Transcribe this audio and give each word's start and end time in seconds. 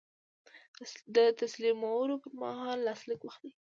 د 1.15 1.17
تسلیمولو 1.41 2.15
پر 2.21 2.31
مهال 2.41 2.77
لاسلیک 2.87 3.21
واخلئ. 3.23 3.51